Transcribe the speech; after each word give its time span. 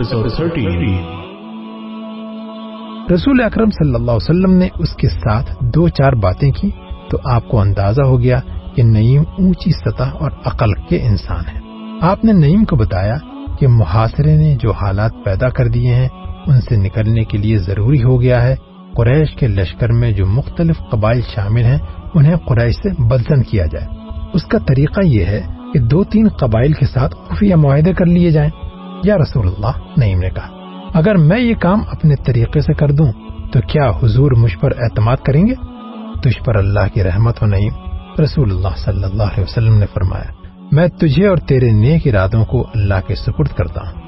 episode 0.00 0.28
13. 0.28 0.98
رسول 3.14 3.40
اکرم 3.44 3.70
صلی 3.70 3.94
اللہ 3.94 4.10
علیہ 4.10 4.30
وسلم 4.30 4.52
نے 4.52 4.68
اس 4.78 4.96
کے 4.96 5.08
ساتھ 5.08 5.56
دو 5.60 5.88
چار 5.88 6.12
باتیں 6.12 6.52
کی 6.52 6.70
تو 7.10 7.18
آپ 7.24 7.48
کو 7.48 7.60
اندازہ 7.60 8.02
ہو 8.02 8.20
گیا 8.20 8.40
کہ 8.74 8.82
نعیم 8.82 9.22
اونچی 9.38 9.70
سطح 9.70 10.02
اور 10.02 10.30
عقل 10.44 10.72
کے 10.72 11.02
انسان 11.02 11.44
ہیں۔ 11.54 11.60
آپ 12.00 12.24
نے 12.24 12.32
نعیم 12.32 12.64
کو 12.64 12.76
بتایا 12.76 13.16
کہ 13.58 13.68
محاصرے 13.68 14.36
نے 14.36 14.56
جو 14.56 14.70
حالات 14.70 15.12
پیدا 15.24 15.48
کر 15.48 15.68
دیے 15.68 15.94
ہیں، 15.94 16.08
ان 16.46 16.60
سے 16.60 16.76
نکلنے 16.76 17.24
کے 17.24 17.38
لیے 17.38 17.58
ضروری 17.58 18.02
ہو 18.02 18.20
گیا 18.20 18.42
ہے۔ 18.42 18.56
قریش 18.96 19.34
کے 19.34 19.48
لشکر 19.48 19.92
میں 19.92 20.12
جو 20.12 20.26
مختلف 20.26 20.76
قبائل 20.90 21.20
شامل 21.34 21.64
ہیں، 21.64 21.78
انہیں 22.14 22.36
قریش 22.36 22.74
سے 22.74 23.02
بدزن 23.02 23.42
کیا 23.42 23.66
جائے۔ 23.66 23.86
اس 24.32 24.44
کا 24.44 24.58
طریقہ 24.58 25.00
یہ 25.00 25.24
ہے 25.24 25.42
کہ 25.72 25.78
دو 25.78 26.04
تین 26.04 26.28
قبائل 26.28 26.72
کے 26.72 26.86
ساتھ 26.86 27.16
خفیہ 27.28 27.54
معاہدے 27.54 27.92
کر 27.92 28.06
لیے 28.06 28.30
جائیں۔ 28.30 28.69
یا 29.04 29.18
رسول 29.18 29.46
اللہ 29.46 29.70
نعیم 29.96 30.18
نے 30.18 30.30
کہا۔ 30.30 30.48
اگر 30.94 31.14
میں 31.14 31.40
یہ 31.40 31.54
کام 31.54 31.80
اپنے 31.92 32.16
طریقے 32.16 32.60
سے 32.60 32.74
کر 32.74 32.90
دوں، 32.90 33.12
تو 33.52 33.60
کیا 33.68 33.90
حضور 34.02 34.32
مجھ 34.32 34.58
پر 34.58 34.72
اعتماد 34.78 35.16
کریں 35.16 35.46
گے؟ 35.46 35.54
تجھ 36.22 36.44
پر 36.44 36.56
اللہ 36.56 36.94
کی 36.94 37.02
رحمت 37.02 37.42
ہو 37.42 37.46
نعیم 37.46 37.72
رسول 38.22 38.50
اللہ 38.50 38.68
صلی 38.76 39.04
اللہ 39.04 39.22
علیہ 39.22 39.44
وسلم 39.44 39.78
نے 39.78 39.86
فرمایا۔ 39.94 40.32
میں 40.72 40.88
تجھے 40.88 41.26
اور 41.26 41.36
تیرے 41.36 41.70
نیک 41.70 42.06
ارادوں 42.06 42.44
کو 42.44 42.66
اللہ 42.74 42.94
کے 43.06 43.14
سپرد 43.14 43.48
کرتا 43.48 43.80
ہوں۔ 43.80 44.00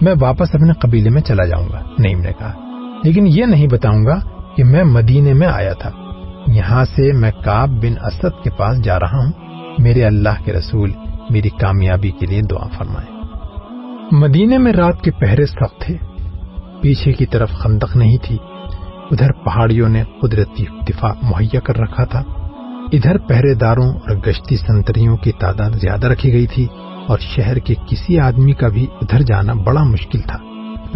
میں 0.00 0.14
واپس 0.20 0.54
اپنے 0.54 0.72
قبیلے 0.72 1.10
میں 1.10 1.22
چلا 1.22 1.44
جاؤں 1.44 1.68
گا 1.72 1.80
نعیم 1.98 2.20
نے 2.20 2.32
کہا۔ 2.38 2.52
لیکن 3.04 3.26
یہ 3.26 3.44
نہیں 3.44 3.66
بتاؤں 3.66 4.04
گا 4.04 4.20
کہ 4.56 4.64
میں 4.64 4.84
مدینے 4.84 5.32
میں 5.32 5.48
آیا 5.48 5.72
تھا۔ 5.72 5.90
یہاں 6.46 6.84
سے 6.84 7.12
میں 7.12 7.30
کاب 7.44 7.68
بن 7.68 8.06
اسد 8.06 8.44
کے 8.44 8.50
پاس 8.50 8.84
جا 8.84 9.00
رہا 9.00 9.18
ہوں۔ 9.18 9.32
میرے 9.78 10.04
اللہ 10.04 10.44
کے 10.44 10.52
رسول 10.52 10.92
میری 11.30 11.48
کامیابی 11.48 12.10
کے 12.10 12.26
لیے 12.26 12.42
دعا 12.42 12.66
فرمائے 12.78 13.15
مدینے 14.12 14.58
میں 14.58 14.72
رات 14.72 15.02
کے 15.02 15.10
پہرے 15.10 15.46
سخت 15.46 15.80
تھے۔ 15.80 15.96
پیچھے 16.82 17.12
کی 17.12 17.26
طرف 17.26 17.50
خندق 17.50 17.96
نہیں 17.96 18.16
تھی۔ 18.22 18.36
ادھر 19.10 19.32
پہاڑیوں 19.32 19.88
نے 19.88 20.02
قدرتی 20.22 20.64
دفاع 20.88 21.12
مہیا 21.22 21.60
کر 21.60 21.78
رکھا 21.78 22.04
تھا۔ 22.04 22.22
ادھر 22.92 23.18
پہرے 23.18 23.54
داروں 23.54 23.92
اور 23.92 24.16
گشتی 24.26 24.56
سنتریوں 24.56 25.16
کی 25.16 25.32
تعداد 25.32 25.70
زیادہ 25.70 26.06
رکھی 26.06 26.32
گئی 26.32 26.46
تھی 26.46 26.66
اور 27.06 27.18
شہر 27.18 27.58
کے 27.58 27.74
کسی 27.86 28.18
آدمی 28.18 28.52
کا 28.52 28.68
بھی 28.68 28.86
ادھر 29.02 29.22
جانا 29.22 29.52
بڑا 29.52 29.84
مشکل 29.84 30.20
تھا۔ 30.20 30.38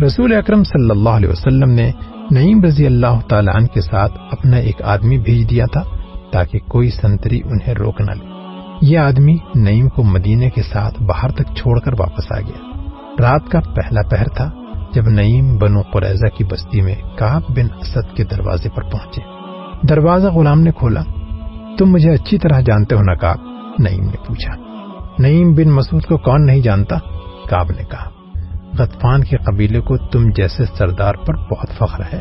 رسول 0.06 0.32
اکرم 0.32 0.64
صلی 0.64 0.90
اللہ 0.90 1.08
علیہ 1.08 1.28
وسلم 1.28 1.70
نے 1.70 1.92
نعیم 2.30 2.64
رضی 2.64 2.86
اللہ 2.86 3.20
تعالی 3.28 3.50
عنہ 3.54 3.66
کے 3.66 3.80
ساتھ 3.80 4.12
اپنا 4.30 4.56
ایک 4.56 4.82
آدمی 4.82 5.18
بھیج 5.18 5.50
دیا 5.50 5.66
تھا 5.72 5.82
تاکہ 6.32 6.58
کوئی 6.58 6.90
سنتری 6.90 7.40
انہیں 7.44 7.74
روک 7.74 8.00
نہ 8.00 8.10
لے۔ 8.10 8.24
یہ 8.82 8.98
آدمی 8.98 9.36
نعیم 9.54 9.88
کو 9.88 10.02
مدینے 10.02 10.50
کے 10.50 10.62
ساتھ 10.62 11.02
باہر 11.02 11.30
تک 11.30 11.56
چھوڑ 11.56 11.80
کر 11.80 11.92
واپس 11.98 12.32
آ 12.32 12.40
گیا۔ 12.40 12.69
رات 13.18 13.50
کا 13.50 13.60
پہلا 13.60 14.00
پہر 14.10 14.28
تھا 14.28 14.50
جب 14.94 15.08
نعیم 15.08 15.56
بنو 15.58 15.82
قریضہ 15.82 16.36
کی 16.36 16.44
بستی 16.44 16.80
میں 16.80 16.94
کاب 17.18 17.42
بن 17.48 17.66
اسد 17.80 18.16
کے 18.16 18.24
دروازے 18.24 18.68
پر 18.68 18.82
پہنچے۔ 18.82 19.20
دروازہ 19.86 20.28
غلام 20.28 20.60
نے 20.60 20.70
کھولا۔ 20.72 21.02
تم 21.78 21.86
مجھے 21.86 22.10
اچھی 22.10 22.38
طرح 22.38 22.60
جانتے 22.60 22.96
ہو 22.96 23.02
نا 23.02 23.14
کاب 23.14 23.36
نعیم 23.78 24.04
نے 24.04 24.16
پوچھا۔ 24.26 24.54
نعیم 25.18 25.52
بن 25.52 25.70
مسعود 25.70 26.04
کو 26.04 26.16
کون 26.16 26.46
نہیں 26.46 26.60
جانتا؟ 26.60 26.98
کاب 27.50 27.70
نے 27.70 27.82
کہا۔ 27.84 28.10
غطفان 28.78 29.24
کے 29.24 29.36
قبیلے 29.36 29.80
کو 29.80 29.96
تم 29.96 30.30
جیسے 30.36 30.64
سردار 30.78 31.14
پر 31.14 31.34
بہت 31.34 31.78
فخر 31.78 32.02
ہے۔ 32.12 32.20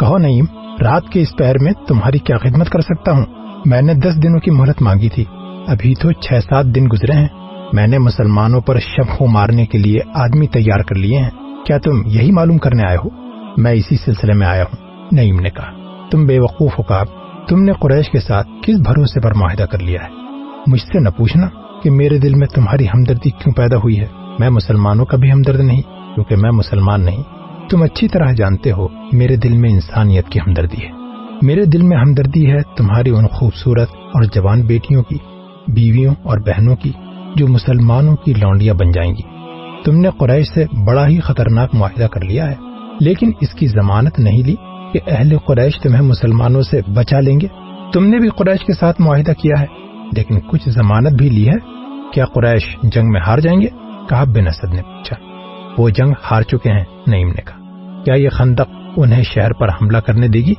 کہو 0.00 0.18
نعیم، 0.18 0.44
رات 0.80 1.08
کے 1.12 1.22
اس 1.22 1.36
پہر 1.38 1.58
میں 1.58 1.72
تمہاری 1.88 2.18
کیا 2.18 2.36
خدمت 2.36 2.70
کر 2.70 2.80
سکتا 2.80 3.12
ہوں؟ 3.12 3.24
میں 3.66 3.82
نے 3.82 3.94
دس 3.94 4.22
دنوں 4.22 4.40
کی 4.40 4.50
مہلت 4.50 4.82
مانگی 4.82 5.08
تھی۔ 5.08 5.24
ابھی 5.66 5.94
تو 5.94 6.12
چھ 6.12 6.32
سات 6.44 6.64
دن 6.66 6.86
گزرے 6.92 7.12
ہیں۔ 7.12 7.28
میں 7.72 7.86
نے 7.86 7.98
مسلمانوں 7.98 8.60
پر 8.60 8.78
شب 8.78 9.18
کو 9.18 9.26
مارنے 9.26 9.66
کے 9.66 9.78
لیے 9.78 10.00
آدمی 10.14 10.46
تیار 10.46 10.80
کر 10.80 10.94
لیے 10.94 11.18
ہیں۔ 11.18 11.30
کیا 11.66 11.78
تم 11.78 12.02
یہی 12.06 12.30
معلوم 12.30 12.58
کرنے 12.58 12.82
آئے 12.88 12.96
ہو؟ 12.96 13.08
میں 13.56 13.72
اسی 13.72 13.96
سلسلے 13.96 14.32
میں 14.32 14.46
آیا 14.46 14.62
ہوں، 14.62 15.06
نعیم 15.12 15.40
نے 15.40 15.50
کہا۔ 15.50 15.70
تم 16.10 16.26
بے 16.26 16.38
وقوف 16.38 16.78
ہو 16.78 16.82
کہا 16.82 17.04
تم 17.48 17.62
نے 17.62 17.72
قریش 17.72 18.10
کے 18.10 18.20
ساتھ 18.20 18.48
کس 18.62 18.76
بھروسے 18.76 19.20
پر 19.20 19.34
معاہدہ 19.34 19.62
کر 19.62 19.78
لیا 19.78 20.02
ہے؟ 20.02 20.08
مجھ 20.66 20.80
سے 20.80 21.00
نہ 21.00 21.08
پوچھنا 21.08 21.48
کہ 21.82 21.90
میرے 21.90 22.18
دل 22.18 22.34
میں 22.34 22.46
تمہاری 22.46 22.86
ہمدردی 22.86 23.30
کیوں 23.30 23.52
پیدا 23.52 23.76
ہوئی 23.76 24.00
ہے۔ 24.00 24.06
میں 24.38 24.50
مسلمانوں 24.50 25.04
کا 25.04 25.16
بھی 25.16 25.32
ہمدرد 25.32 25.60
نہیں، 25.60 25.82
کیونکہ 26.14 26.36
میں 26.36 26.50
مسلمان 26.50 27.04
نہیں۔ 27.04 27.22
تم 27.70 27.82
اچھی 27.82 28.08
طرح 28.08 28.32
جانتے 28.32 28.72
ہو 28.72 28.86
میرے 29.12 29.36
دل 29.36 29.56
میں 29.56 29.70
انسانیت 29.70 30.28
کی 30.28 30.38
ہمدردی 30.38 30.84
ہے۔ 30.84 30.90
میرے 31.42 31.64
دل 31.64 31.82
میں 31.82 31.96
ہمدردی 31.96 32.52
ہے 32.52 32.60
تمہاری 32.76 33.10
ان 33.10 33.26
خوبصورت 33.26 33.88
اور 33.94 34.22
جوان 34.22 34.62
بیٹیوں 34.62 35.02
کی، 35.02 35.16
بیویوں 35.68 36.14
اور 36.22 36.38
بہنوں 36.38 36.76
کی۔ 36.76 36.92
جو 37.36 37.48
مسلمانوں 37.48 38.16
کی 38.16 38.34
لونڈیاں 38.34 38.74
بن 38.74 38.90
جائیں 38.90 39.12
گی۔ 39.12 39.22
تم 39.84 39.96
نے 39.96 40.08
قریش 40.18 40.46
سے 40.54 40.64
بڑا 40.86 41.08
ہی 41.08 41.20
خطرناک 41.20 41.74
معاہدہ 41.74 42.06
کر 42.06 42.20
لیا 42.20 42.50
ہے۔ 42.50 42.54
لیکن 43.00 43.30
اس 43.40 43.54
کی 43.54 43.66
ضمانت 43.66 44.18
نہیں 44.18 44.42
لی 44.42 44.54
کہ 44.92 45.00
اہل 45.06 45.38
قریش 45.38 45.80
تمہیں 45.80 46.02
مسلمانوں 46.02 46.62
سے 46.62 46.80
بچا 46.94 47.20
لیں 47.20 47.40
گے۔ 47.40 47.46
تم 47.92 48.06
نے 48.06 48.18
بھی 48.18 48.28
قریش 48.28 48.64
کے 48.64 48.72
ساتھ 48.72 49.00
معاہدہ 49.00 49.32
کیا 49.32 49.60
ہے، 49.60 49.66
لیکن 50.16 50.40
کچھ 50.40 50.68
ضمانت 50.68 51.12
بھی 51.12 51.28
لی 51.28 51.48
ہے۔ 51.48 51.56
کیا 52.12 52.26
قریش 52.26 52.76
جنگ 52.82 53.08
میں 53.08 53.20
ہار 53.20 53.38
جائیں 53.38 53.60
گے؟ 53.60 53.66
بن 54.10 54.46
اسد 54.46 54.74
نے 54.74 54.82
پوچھا۔ 54.82 55.16
وہ 55.78 55.88
جنگ 55.88 56.12
ہار 56.30 56.42
چکے 56.42 56.72
ہیں، 56.72 56.84
نعیم 57.06 57.28
نے 57.28 57.42
کہا۔ 57.42 57.58
کیا 58.04 58.14
یہ 58.14 58.28
خندق 58.28 58.76
انہیں 58.96 59.22
شہر 59.22 59.52
پر 59.52 59.68
حملہ 59.68 59.98
کرنے 59.98 60.28
دے 60.28 60.38
گی؟ 60.38 60.54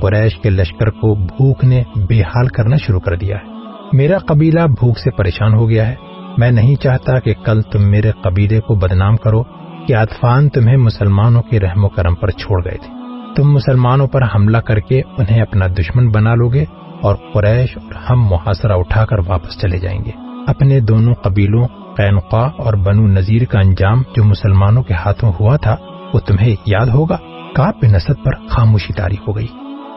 قریش 0.00 0.38
کے 0.38 0.50
لشکر 0.50 0.90
کو 0.90 1.14
بھوک 1.14 1.64
نے 1.64 1.82
بے 2.08 2.22
حال 2.22 2.46
کرنا 2.46 2.76
شروع 2.76 3.00
کر 3.00 3.16
دیا 3.16 3.36
ہے۔ 3.36 3.61
میرا 3.92 4.18
قبیلہ 4.18 4.60
بھوک 4.60 4.98
سے 4.98 5.10
پریشان 5.10 5.54
ہو 5.54 5.68
گیا 5.68 5.88
ہے۔ 5.88 5.94
میں 6.38 6.50
نہیں 6.50 6.76
چاہتا 6.76 7.18
کہ 7.18 7.34
کل 7.44 7.62
تم 7.62 7.90
میرے 7.90 8.10
قبیلے 8.10 8.60
کو 8.60 8.74
بدنام 8.74 9.16
کرو 9.16 9.42
کہ 9.86 9.96
اطفان 9.96 10.48
تمہیں 10.48 10.76
مسلمانوں 10.76 11.42
کے 11.42 11.60
رحم 11.60 11.84
و 11.84 11.88
کرم 11.88 12.14
پر 12.14 12.30
چھوڑ 12.30 12.64
گئے 12.64 12.78
تھے۔ 12.78 12.94
تم 13.36 13.52
مسلمانوں 13.52 14.06
پر 14.06 14.22
حملہ 14.34 14.58
کر 14.58 14.80
کے 14.80 15.02
انہیں 15.18 15.42
اپنا 15.42 15.66
دشمن 15.66 16.08
بنا 16.08 16.34
لو 16.34 16.48
گے 16.48 16.64
اور 17.02 17.14
قریش 17.32 17.78
اور 17.78 17.92
ہم 18.10 18.22
محاصرہ 18.22 18.72
اٹھا 18.72 19.06
کر 19.06 19.16
واپس 19.26 19.60
چلے 19.60 19.78
جائیں 19.78 20.04
گے۔ 20.04 20.10
اپنے 20.46 20.80
دونوں 20.80 21.14
قبیلوں 21.14 21.64
قینقا 21.96 22.48
اور 22.58 22.74
بنو 22.74 23.06
نذیر 23.06 23.44
کا 23.44 23.60
انجام 23.60 24.02
جو 24.16 24.24
مسلمانوں 24.24 24.82
کے 24.82 24.94
ہاتھوں 24.94 25.32
ہوا 25.40 25.56
تھا، 25.56 25.76
وہ 26.14 26.18
تمہیں 26.18 26.54
یاد 26.66 26.86
ہوگا۔ 26.86 27.16
کاپ 27.54 27.84
نسد 27.84 28.24
پر 28.24 28.46
خاموشی 28.48 28.92
تاریخ 28.92 29.28
ہو 29.28 29.36
گئی۔ 29.36 29.46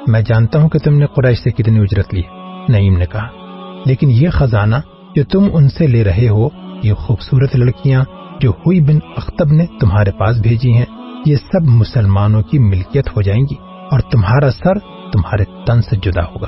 میں 0.07 0.21
جانتا 0.21 0.59
ہوں 0.59 0.69
کہ 0.69 0.79
تم 0.79 0.93
نے 0.97 1.05
قریش 1.05 1.37
سے 1.39 1.51
کتنی 1.51 1.79
اجرت 1.79 2.13
لی۔ 2.13 2.21
نعیم 2.69 2.97
نے 2.97 3.05
کہا 3.05 3.44
لیکن 3.85 4.09
یہ 4.09 4.29
خزانہ 4.29 4.75
جو 5.15 5.23
تم 5.23 5.43
ان 5.53 5.69
سے 5.69 5.87
لے 5.87 6.03
رہے 6.03 6.27
ہو، 6.29 6.49
یہ 6.83 6.93
خوبصورت 6.93 7.55
لڑکیاں 7.55 8.03
جو 8.39 8.49
ہوئی 8.49 8.81
بن 8.81 8.99
اختب 9.17 9.51
نے 9.51 9.65
تمہارے 9.79 10.11
پاس 10.11 10.37
بھیجی 10.37 10.73
ہیں، 10.73 10.85
یہ 11.25 11.35
سب 11.35 11.61
مسلمانوں 11.63 12.41
کی 12.41 12.59
ملکیت 12.59 13.09
ہو 13.17 13.21
جائیں 13.21 13.41
گی 13.41 13.55
اور 13.91 13.99
تمہارا 13.99 14.51
سر 14.51 14.79
تمہارے 15.11 15.43
تن 15.67 15.81
سے 15.81 15.95
جدا 15.95 16.21
ہوگا۔ 16.21 16.47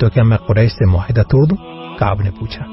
تو 0.00 0.10
کیا 0.10 0.22
میں 0.22 0.36
قریش 0.36 0.72
سے 0.72 0.86
معاہدہ 0.86 1.22
توڑ 1.22 1.46
دوں؟ 1.46 1.56
کاب 1.98 2.20
نے 2.20 2.30
پوچھا۔ 2.30 2.64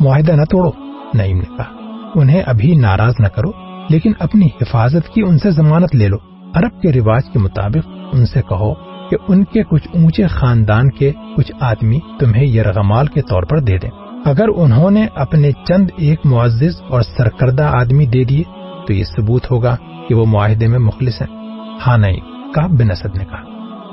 معاہدہ 0.00 0.32
نہ 0.32 0.44
توڑو، 0.44 0.70
نعیم 1.14 1.38
نے 1.38 1.56
کہا۔ 1.56 1.74
انہیں 2.14 2.42
ابھی 2.46 2.76
ناراض 2.76 3.14
نہ 3.18 3.26
کرو، 3.26 3.50
لیکن 3.88 4.12
اپنی 4.18 4.46
حفاظت 4.46 5.14
کی 5.14 5.22
ان 5.22 5.38
سے 5.38 5.50
ضمانت 5.50 5.94
لے 5.94 6.08
لو۔ 6.08 6.16
عرب 6.54 6.82
کے 6.82 6.92
رواج 6.92 7.22
کے 7.32 7.38
مطابق 7.38 7.88
ان 8.12 8.26
سے 8.26 8.42
کہو 8.48 8.74
کہ 9.10 9.16
ان 9.28 9.44
کے 9.44 9.62
کچھ 9.62 9.88
اونچے 9.94 10.26
خاندان 10.26 10.90
کے 10.90 11.12
کچھ 11.36 11.52
آدمی 11.60 11.98
تمہیں 12.20 12.46
یرغمال 12.46 13.06
کے 13.06 13.22
طور 13.22 13.42
پر 13.42 13.60
دے 13.60 13.78
دیں۔ 13.78 13.90
اگر 14.24 14.46
انہوں 14.56 14.90
نے 14.90 15.06
اپنے 15.14 15.52
چند 15.52 15.90
ایک 15.96 16.20
معزز 16.24 16.82
اور 16.88 17.02
سرکردہ 17.02 17.62
آدمی 17.62 18.06
دے 18.06 18.24
دیے، 18.24 18.42
تو 18.86 18.92
یہ 18.92 19.04
ثبوت 19.04 19.50
ہوگا 19.50 19.76
کہ 20.08 20.14
وہ 20.14 20.24
معاہدے 20.26 20.66
میں 20.66 20.78
مخلص 20.78 21.22
ہیں۔ 21.22 21.46
ہاں 21.86 21.98
نہیں 21.98 22.20
کاب 22.54 22.70
بن 22.70 22.90
اسد 22.90 23.18
نے 23.18 23.24
کہا، 23.24 23.42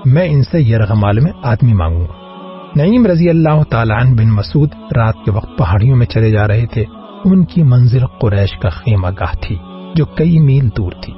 میں 0.05 0.27
ان 0.29 0.43
سے 0.43 0.61
یرغمال 0.61 1.19
میں 1.19 1.31
آدمی 1.43 1.73
مانگوں 1.73 2.07
گا۔ 2.07 2.25
نعیم 2.75 3.05
رضی 3.05 3.29
اللہ 3.29 3.63
تعالیٰ 3.63 4.01
عنہ 4.01 4.15
بن 4.15 4.29
مسعود 4.29 4.69
رات 4.95 5.15
کے 5.25 5.31
وقت 5.31 5.57
پہاڑیوں 5.57 5.95
میں 5.95 6.05
چلے 6.05 6.31
جا 6.31 6.47
رہے 6.47 6.65
تھے۔ 6.65 6.83
ان 7.25 7.45
کی 7.45 7.63
منزل 7.63 8.05
قریش 8.05 8.51
کا 8.61 8.69
خیمہ 8.69 9.07
گاہ 9.07 9.35
تھی، 9.41 9.57
جو 9.95 10.05
کئی 10.05 10.39
میل 10.39 10.69
دور 10.77 10.91
تھی۔ 11.01 11.13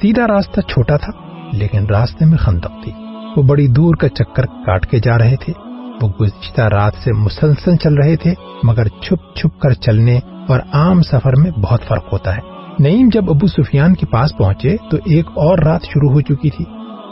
سیدھا 0.00 0.26
راستہ 0.26 0.60
چھوٹا 0.60 0.96
تھا، 0.96 1.12
لیکن 1.52 1.86
راستے 1.86 2.24
میں 2.24 2.38
خندق 2.38 2.84
تھی۔ 2.84 2.92
وہ 3.36 3.42
بڑی 3.42 3.66
دور 3.66 3.94
کا 3.94 4.08
چکر 4.08 4.46
کاٹ 4.46 4.86
کے 4.86 4.98
جا 4.98 5.18
رہے 5.18 5.36
تھے۔ 5.36 5.52
وہ 6.02 6.08
گزشتہ 6.20 6.60
رات 6.60 6.92
سے 7.04 7.12
مسلسل 7.12 7.76
چل 7.76 7.94
رہے 7.94 8.16
تھے، 8.16 8.34
مگر 8.62 8.88
چھپ 8.88 9.36
چھپ 9.36 9.60
کر 9.60 9.72
چلنے 9.72 10.18
اور 10.48 10.60
عام 10.72 11.02
سفر 11.02 11.36
میں 11.36 11.50
بہت 11.50 11.82
فرق 11.88 12.12
ہوتا 12.12 12.36
ہے۔ 12.36 12.40
نعیم 12.78 13.08
جب 13.12 13.30
ابو 13.30 13.46
سفیان 13.46 13.94
کے 13.94 14.06
پاس 14.06 14.36
پہنچے 14.38 14.76
تو 14.90 14.96
ایک 15.04 15.26
اور 15.28 15.58
رات 15.58 15.82
شروع 15.82 16.10
ہو 16.10 16.20
چکی 16.20 16.50
تھی۔ 16.50 16.64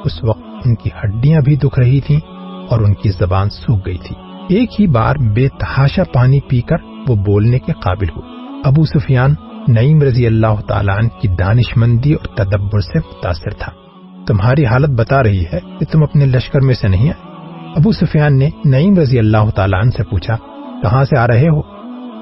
اس 0.04 0.24
وقت 0.24 0.42
ان 0.64 0.74
کی 0.74 0.90
ہڈیاں 1.04 1.40
بھی 1.40 1.56
دکھ 1.56 1.78
رہی 1.78 2.00
تھیں 2.00 2.20
اور 2.68 2.80
ان 2.80 2.94
کی 2.94 3.08
زبان 3.08 3.50
سوکھ 3.50 3.86
گئی 3.86 3.98
تھی۔ 3.98 4.16
ایک 4.56 4.80
ہی 4.80 4.86
بار 4.86 5.16
بے 5.16 5.48
تحاشا 5.48 6.02
پانی 6.12 6.40
پی 6.40 6.60
کر 6.60 6.76
وہ 7.08 7.14
بولنے 7.14 7.58
کے 7.58 7.72
قابل 7.72 8.08
ہوئے۔ 8.08 8.28
ابو 8.64 8.84
سفیان 8.84 9.34
نعیم 9.68 10.02
رضی 10.02 10.26
اللہ 10.26 10.60
تعالیٰ 10.68 10.98
عنہ 10.98 11.08
کی 11.08 11.28
دانش 11.28 11.76
مندی 11.76 12.12
اور 12.12 12.26
تدبر 12.34 12.80
سے 12.80 12.98
متاثر 12.98 13.50
تھا۔ 13.50 13.87
تمہاری 14.28 14.66
حالت 14.66 14.88
بتا 14.88 15.22
رہی 15.22 15.44
ہے 15.52 15.60
کہ 15.78 15.84
تم 15.92 16.02
اپنے 16.02 16.26
لشکر 16.26 16.60
میں 16.60 16.74
سے 16.74 16.88
نہیں 16.88 17.10
آئے۔ 17.10 17.28
ابو 17.76 17.92
سفیان 17.92 18.38
نے 18.38 18.50
نعیم 18.64 18.98
رضی 18.98 19.18
اللہ 19.18 19.50
تعالیٰ 19.50 19.80
عنہ 19.82 19.90
سے 19.90 20.04
پوچھا، 20.04 20.36
کہاں 20.82 21.04
سے 21.04 21.18
آ 21.18 21.26
رہے 21.26 21.48
ہو؟ 21.48 21.60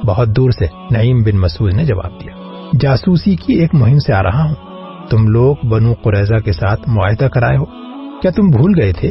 بہت 0.07 0.29
دور 0.29 0.51
سے 0.51 0.67
نعیم 0.91 1.23
بن 1.23 1.39
مسعود 1.39 1.75
نے 1.75 1.85
جواب 1.85 2.11
دیا، 2.11 2.33
جاسوسی 2.81 3.37
کی 3.37 3.53
ایک 3.53 3.75
مہم 3.75 3.99
سے 3.99 4.13
آ 4.13 4.23
رہا 4.23 4.45
ہوں۔ 4.45 4.55
تم 5.11 5.29
لوگ 5.29 5.67
بنو 5.67 5.93
قریضہ 6.03 6.35
کے 6.35 6.53
ساتھ 6.53 6.89
معاہدہ 6.89 7.25
کرائے 7.25 7.57
ہو۔ 7.57 7.65
کیا 8.23 8.31
تم 8.31 8.47
بھول 8.47 8.73
گئے 8.81 8.93
تھے 8.93 9.11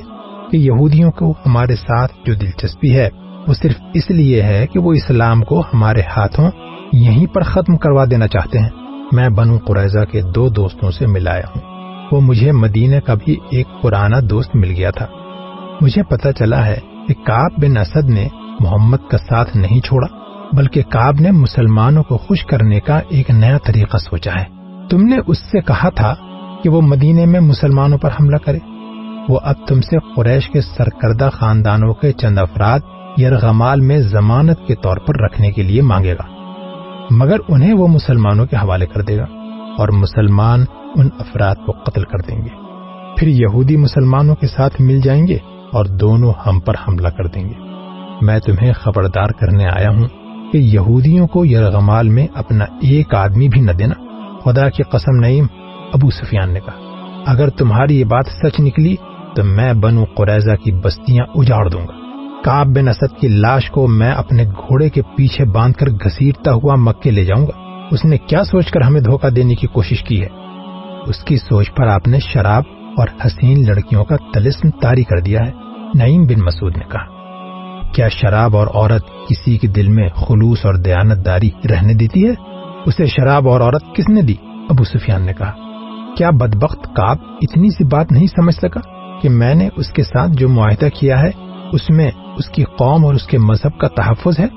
کہ 0.51 0.57
یہودیوں 0.57 1.11
کو 1.11 1.31
ہمارے 1.45 1.75
ساتھ 1.75 2.11
جو 2.25 2.33
دلچسپی 2.33 2.97
ہے، 2.97 3.09
وہ 3.47 3.53
صرف 3.53 3.75
اس 3.93 4.09
لیے 4.09 4.43
ہے 4.43 4.67
کہ 4.67 4.79
وہ 4.79 4.93
اسلام 4.93 5.41
کو 5.41 5.59
ہمارے 5.61 6.01
ہاتھوں 6.17 6.51
یہیں 6.93 7.27
پر 7.27 7.41
ختم 7.41 7.77
کروا 7.77 8.05
دینا 8.11 8.27
چاہتے 8.27 8.59
ہیں؟ 8.59 8.69
میں 9.11 9.29
بنو 9.29 9.57
قریضہ 9.57 10.05
کے 10.11 10.21
دو 10.21 10.49
دوستوں 10.49 10.91
سے 10.91 11.07
ملایا 11.07 11.47
ہوں۔ 11.55 11.74
وہ 12.11 12.21
مجھے 12.21 12.51
مدینہ 12.51 12.99
کا 12.99 13.13
بھی 13.13 13.35
ایک 13.51 13.67
پرانا 13.81 14.17
دوست 14.29 14.55
مل 14.55 14.71
گیا 14.71 14.91
تھا۔ 14.91 15.05
مجھے 15.81 16.03
پتا 16.03 16.31
چلا 16.31 16.65
ہے 16.65 16.79
کہ 17.07 17.13
کاب 17.13 17.51
بن 17.57 17.77
اسد 17.77 18.09
نے 18.09 18.27
محمد 18.59 18.97
کا 19.11 19.17
ساتھ 19.17 19.57
نہیں 19.57 19.79
چھوڑا، 19.79 20.07
بلکہ 20.53 20.81
کاب 20.81 21.15
نے 21.19 21.31
مسلمانوں 21.31 22.03
کو 22.03 22.17
خوش 22.17 22.45
کرنے 22.45 22.79
کا 22.79 22.99
ایک 23.09 23.29
نیا 23.29 23.57
طریقہ 23.57 23.97
سوچا 23.97 24.31
ہے۔ 24.31 24.45
تم 24.89 25.01
نے 25.01 25.17
اس 25.27 25.39
سے 25.39 25.61
کہا 25.61 25.89
تھا 25.89 26.15
کہ 26.63 26.69
وہ 26.69 26.81
مدینے 26.81 27.25
میں 27.25 27.39
مسلمانوں 27.39 27.97
پر 27.97 28.09
حملہ 28.09 28.37
کرے۔ 28.37 28.59
وہ 29.29 29.39
اب 29.43 29.55
تم 29.67 29.81
سے 29.81 29.97
قریش 30.15 30.49
کے 30.49 30.61
سرکردہ 30.61 31.29
خاندانوں 31.33 31.93
کے 31.93 32.11
چند 32.11 32.37
افراد 32.37 32.79
یرغمال 33.19 33.81
میں 33.81 33.97
ضمانت 33.97 34.67
کے 34.67 34.75
طور 34.75 34.97
پر 34.97 35.21
رکھنے 35.21 35.51
کے 35.51 35.63
لیے 35.63 35.81
مانگے 35.81 36.13
گا، 36.13 36.23
مگر 37.11 37.37
انہیں 37.47 37.73
وہ 37.73 37.87
مسلمانوں 37.87 38.45
کے 38.45 38.55
حوالے 38.55 38.85
کر 38.85 39.01
دے 39.01 39.17
گا۔ 39.17 39.25
اور 39.77 39.87
مسلمان 39.87 40.65
ان 40.95 41.09
افراد 41.19 41.55
کو 41.65 41.71
قتل 41.71 42.03
کر 42.03 42.17
دیں 42.17 42.37
گے۔ 42.37 42.65
پھر 43.17 43.27
یہودی 43.27 43.77
مسلمانوں 43.77 44.35
کے 44.35 44.47
ساتھ 44.47 44.81
مل 44.81 45.01
جائیں 45.01 45.27
گے 45.27 45.37
اور 45.73 45.85
دونوں 45.85 46.33
ہم 46.45 46.59
پر 46.59 46.73
حملہ 46.87 47.07
کر 47.07 47.27
دیں 47.27 47.49
گے۔ 47.49 47.53
میں 48.21 48.39
تمہیں 48.39 48.73
خبردار 48.73 49.27
کرنے 49.27 49.65
آیا 49.65 49.89
ہوں 49.89 50.07
کہ 50.51 50.57
یہودیوں 50.57 51.27
کو 51.27 51.45
یرغمال 51.45 52.09
میں 52.09 52.27
اپنا 52.33 52.65
ایک 52.81 53.15
آدمی 53.15 53.49
بھی 53.49 53.61
نہ 53.61 53.71
دینا۔ 53.71 53.93
خدا 54.43 54.69
کی 54.69 54.83
قسم 54.83 55.19
نعیم، 55.19 55.45
ابو 55.93 56.09
سفیان 56.09 56.53
نے 56.53 56.59
کہا، 56.59 56.73
اگر 57.25 57.49
تمہاری 57.49 57.99
یہ 57.99 58.03
بات 58.03 58.25
سچ 58.27 58.59
نکلی 58.59 58.95
تو 59.35 59.43
میں 59.43 59.73
بنو 59.73 60.03
قریضہ 60.03 60.55
کی 60.63 60.71
بستیاں 60.71 61.25
اجاڑ 61.35 61.69
دوں 61.69 61.87
گا۔ 61.87 61.93
کاب 62.43 62.67
بن 62.67 62.87
اسد 62.87 63.19
کی 63.19 63.27
لاش 63.27 63.71
کو 63.71 63.87
میں 63.87 64.11
اپنے 64.11 64.43
گھوڑے 64.43 64.89
کے 64.89 65.01
پیچھے 65.01 65.45
باندھ 65.45 65.75
کر 65.75 65.89
گھسیٹتا 65.89 66.53
ہوا 66.53 66.75
مکے 66.75 67.11
لے 67.11 67.25
جاؤں 67.25 67.47
گا۔ 67.47 67.87
اس 67.91 68.05
نے 68.05 68.17
کیا 68.17 68.43
سوچ 68.43 68.71
کر 68.71 68.81
ہمیں 68.81 69.01
دھوکہ 69.01 69.29
دینے 69.29 69.55
کی 69.55 69.67
کوشش 69.67 70.03
کی 70.03 70.23
ہے؟ 70.23 70.44
اس 71.05 71.23
کی 71.23 71.37
سوچ 71.37 71.73
پر 71.75 71.87
آپ 71.87 72.07
نے 72.07 72.19
شراب 72.19 72.63
اور 72.97 73.07
حسین 73.25 73.65
لڑکیوں 73.67 74.05
کا 74.05 74.15
تلسم 74.33 74.69
تاری 74.69 75.03
کر 75.03 75.19
دیا 75.19 75.39
ہے، 75.39 75.51
نعیم 75.95 76.25
بن 76.25 76.43
مسعود 76.45 76.77
نے 76.77 76.83
کہا۔ 76.91 77.15
کیا 77.91 78.07
شراب 78.07 78.57
اور 78.57 78.67
عورت 78.67 79.05
کسی 79.29 79.57
کے 79.57 79.67
دل 79.67 79.87
میں 79.87 80.09
خلوص 80.09 80.65
اور 80.65 80.73
دیانت 80.73 81.25
داری 81.25 81.49
رہنے 81.69 81.93
دیتی 81.93 82.27
ہے؟ 82.27 82.33
اسے 82.85 83.05
شراب 83.05 83.49
اور 83.49 83.61
عورت 83.61 83.83
کس 83.95 84.09
نے 84.09 84.21
دی؟ 84.21 84.35
ابو 84.69 84.83
سفیان 84.83 85.21
نے 85.21 85.33
کہا۔ 85.33 85.51
کیا 86.17 86.29
بدبخت 86.29 86.83
کاب 86.83 87.17
اتنی 87.41 87.69
سی 87.69 87.83
بات 87.83 88.11
نہیں 88.11 88.27
سمجھ 88.27 88.55
سکا 88.55 88.79
کہ 89.21 89.29
میں 89.29 89.55
نے 89.55 89.69
اس 89.75 89.89
کے 89.89 90.03
ساتھ 90.03 90.31
جو 90.31 90.49
معاہدہ 90.49 90.87
کیا 90.99 91.21
ہے، 91.21 91.31
اس 91.71 91.89
میں 91.89 92.11
اس 92.37 92.49
کی 92.49 92.63
قوم 92.63 93.05
اور 93.05 93.13
اس 93.13 93.27
کے 93.27 93.37
مذہب 93.37 93.79
کا 93.79 93.87
تحفظ 93.87 94.39
ہے؟ 94.39 94.47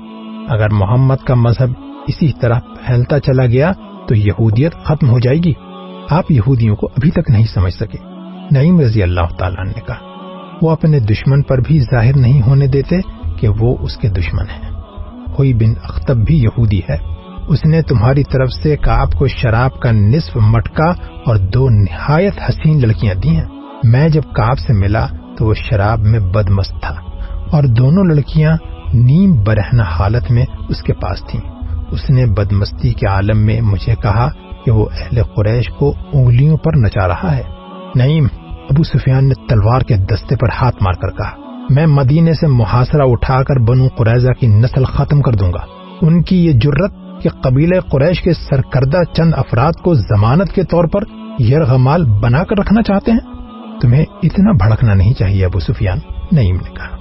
اگر 0.47 0.69
محمد 0.69 1.15
کا 1.15 1.35
مذہب 1.35 1.69
اسی 2.07 2.31
طرح 2.41 2.59
پھیلتا 2.59 3.19
چلا 3.19 3.45
گیا 3.45 3.71
تو 4.07 4.15
یہودیت 4.15 4.73
ختم 4.83 5.09
ہو 5.09 5.19
جائے 5.19 5.37
گی۔ 5.37 5.53
آپ 6.09 6.31
یہودیوں 6.31 6.75
کو 6.75 6.87
ابھی 6.87 7.11
تک 7.11 7.29
نہیں 7.29 7.45
سمجھ 7.53 7.73
سکے۔ 7.73 7.97
نعیم 8.51 8.79
رضی 8.79 9.03
اللہ 9.03 9.35
تعالیٰ 9.37 9.65
نے 9.65 9.81
کہا، 9.87 9.95
وہ 10.61 10.71
اپنے 10.71 10.99
دشمن 10.99 11.41
پر 11.41 11.57
بھی 11.57 11.79
ظاہر 11.79 12.17
نہیں 12.17 12.41
ہونے 12.41 12.67
دیتے 12.67 12.95
کہ 13.37 13.47
وہ 13.47 13.77
اس 13.79 13.97
کے 13.97 14.09
دشمن 14.09 14.49
ہیں۔ 14.49 14.71
کوئی 15.35 15.53
بن 15.53 15.73
اختب 15.83 16.17
بھی 16.17 16.37
یہودی 16.37 16.79
ہے۔ 16.89 16.97
اس 17.47 17.65
نے 17.65 17.81
تمہاری 17.81 18.23
طرف 18.23 18.49
سے 18.63 18.77
کاپ 18.77 19.11
کو 19.11 19.27
شراب 19.27 19.79
کا 19.79 19.91
نصف 19.91 20.37
مٹکا 20.37 20.89
اور 21.25 21.35
دو 21.35 21.69
نہایت 21.69 22.33
حسین 22.49 22.81
لڑکیاں 22.81 23.15
دی 23.15 23.29
ہیں۔ 23.29 23.45
میں 23.83 24.09
جب 24.09 24.21
کاپ 24.21 24.59
سے 24.59 24.73
ملا 24.73 25.07
تو 25.37 25.45
وہ 25.45 25.53
شراب 25.53 25.99
میں 25.99 26.19
بدمست 26.19 26.73
تھا 26.81 26.95
اور 27.51 27.63
دونوں 27.63 28.03
لڑکیاں 28.03 28.57
نیم 28.93 29.43
برہنا 29.43 29.83
حالت 29.83 30.31
میں 30.31 30.45
اس 30.69 30.83
کے 30.83 30.93
پاس 30.93 31.25
تھیں۔ 31.27 31.41
اس 31.91 32.09
نے 32.09 32.25
بدمستی 32.25 32.93
کے 32.93 33.07
عالم 33.07 33.37
میں 33.37 33.61
مجھے 33.61 33.95
کہا 33.95 34.29
کہ 34.69 34.73
وہ 34.73 34.85
اہل 34.91 35.23
قریش 35.23 35.69
کو 35.69 35.93
انگلیوں 36.13 36.57
پر 36.57 36.71
نچا 36.75 37.07
رہا 37.07 37.37
ہے۔ 37.37 37.41
نعیم، 37.95 38.27
ابو 38.43 38.83
سفیان 38.83 39.27
نے 39.27 39.33
تلوار 39.47 39.81
کے 39.81 39.95
دستے 39.95 40.35
پر 40.35 40.47
ہاتھ 40.61 40.75
مار 40.81 40.93
کر 40.93 41.09
کہا، 41.09 41.63
میں 41.69 41.87
مدینے 41.87 42.33
سے 42.33 42.47
محاصرہ 42.47 43.01
اٹھا 43.01 43.43
کر 43.43 43.55
بنو 43.59 43.87
قریضہ 43.87 44.31
کی 44.39 44.47
نسل 44.47 44.83
ختم 44.83 45.21
کر 45.21 45.31
دوں 45.31 45.53
گا۔ 45.53 45.65
ان 46.01 46.23
کی 46.23 46.45
یہ 46.45 46.51
جرت 46.51 47.21
کہ 47.21 47.29
قبیلہ 47.29 47.79
قریش 47.79 48.21
کے 48.21 48.33
سرکردہ 48.33 48.97
چند 49.13 49.33
افراد 49.37 49.71
کو 49.81 49.93
ضمانت 49.93 50.53
کے 50.53 50.63
طور 50.63 50.83
پر 50.83 51.03
یرغمال 51.41 52.05
بنا 52.05 52.43
کر 52.43 52.59
رکھنا 52.59 52.81
چاہتے 52.81 53.11
ہیں۔ 53.11 53.19
تمہیں 53.81 54.05
اتنا 54.23 54.51
بھڑکنا 54.51 54.93
نہیں 54.93 55.13
چاہیے، 55.13 55.45
ابو 55.45 55.59
سفیان، 55.59 55.97
نعیم 56.31 56.55
نے 56.55 56.73
کہا۔ 56.73 56.97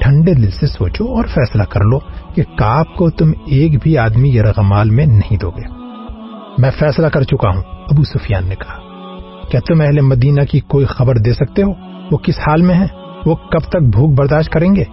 ٹھنڈے 0.00 0.34
دل 0.34 0.50
سے 0.50 0.66
سوچو 0.66 1.04
اور 1.04 1.24
فیصلہ 1.24 1.62
کر 1.62 1.80
لو 1.80 1.98
کہ 2.34 2.42
کاپ 2.42 2.96
کو 2.96 3.10
تم 3.10 3.32
ایک 3.46 3.82
بھی 3.82 3.98
آدمی 3.98 4.28
یرغمال 4.28 4.90
میں 4.90 5.06
نہیں 5.06 5.36
دو 5.36 5.50
گے۔ 5.50 5.85
میں 6.58 6.70
فیصلہ 6.78 7.06
کر 7.06 7.22
چکا 7.22 7.48
ہوں۔ 7.48 7.62
ابو 7.90 8.04
سفیان 8.04 8.46
نے 8.46 8.54
کہا، 8.54 8.78
کیا 9.50 9.60
تم 9.68 9.80
اہل 9.80 10.00
مدینہ 10.00 10.40
کی 10.40 10.60
کوئی 10.60 10.86
خبر 10.86 11.14
دے 11.14 11.32
سکتے 11.32 11.62
ہو؟ 11.62 11.70
وہ 12.10 12.16
کس 12.16 12.38
حال 12.38 12.62
میں 12.62 12.74
ہے 12.74 12.86
وہ 13.26 13.34
کب 13.34 13.58
تک 13.58 13.76
بھوک 13.76 14.18
برداشت 14.18 14.50
کریں 14.50 14.76
گے؟ 14.76 14.84